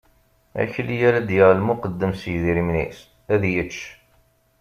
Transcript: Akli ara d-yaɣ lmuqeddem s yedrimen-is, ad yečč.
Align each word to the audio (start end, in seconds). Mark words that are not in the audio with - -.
Akli 0.61 0.97
ara 1.07 1.19
d-yaɣ 1.27 1.51
lmuqeddem 1.53 2.13
s 2.15 2.21
yedrimen-is, 2.31 2.99
ad 3.33 3.43
yečč. 3.53 3.77